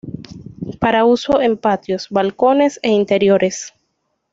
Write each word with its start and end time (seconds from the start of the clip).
Para 0.79 1.05
uso 1.05 1.41
en 1.41 1.57
patios, 1.59 2.07
balcones 2.09 2.79
e 2.81 2.89
interiores. 2.89 3.75